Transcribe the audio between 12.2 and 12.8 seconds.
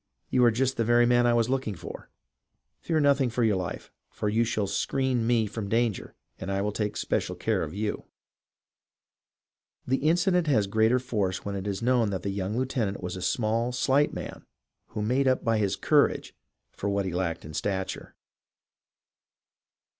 the young